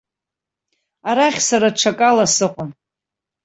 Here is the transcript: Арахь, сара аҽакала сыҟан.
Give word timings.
Арахь, 1.09 1.41
сара 1.47 1.67
аҽакала 1.71 2.25
сыҟан. 2.35 2.71